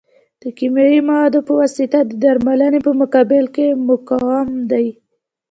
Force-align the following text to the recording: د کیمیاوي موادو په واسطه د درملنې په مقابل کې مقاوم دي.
د 0.41 0.43
کیمیاوي 0.57 1.01
موادو 1.09 1.39
په 1.47 1.53
واسطه 1.59 1.99
د 2.05 2.11
درملنې 2.23 2.79
په 2.87 2.91
مقابل 3.01 3.45
کې 3.55 3.67
مقاوم 3.89 4.49
دي. 4.71 4.87